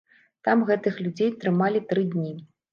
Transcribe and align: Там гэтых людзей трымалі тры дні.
Там 0.47 0.63
гэтых 0.69 0.97
людзей 1.07 1.31
трымалі 1.45 1.85
тры 1.93 2.09
дні. 2.17 2.37